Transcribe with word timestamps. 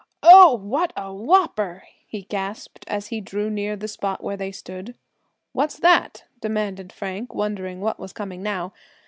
"Oh! 0.23 0.55
what 0.55 0.93
a 0.97 1.13
whopper!" 1.13 1.83
he 2.07 2.23
gasped, 2.23 2.85
as 2.87 3.09
he 3.09 3.21
drew 3.21 3.51
near 3.51 3.75
the 3.75 3.87
spot 3.87 4.23
where 4.23 4.35
they 4.35 4.51
stood. 4.51 4.95
"What's 5.51 5.77
that?" 5.77 6.23
demanded 6.39 6.91
Frank, 6.91 7.35
wondering 7.35 7.81
what 7.81 7.99
was 7.99 8.11
coming 8.11 8.41
now. 8.41 8.73